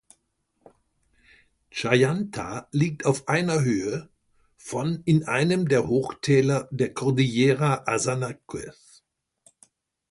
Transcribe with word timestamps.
Chayanta 1.69 2.67
liegt 2.71 3.05
auf 3.05 3.27
einer 3.27 3.61
Höhe 3.61 4.09
von 4.57 5.03
in 5.05 5.25
einem 5.25 5.67
der 5.67 5.87
Hochtäler 5.87 6.67
der 6.71 6.91
Cordillera 6.91 7.83
Azanaques. 7.85 9.03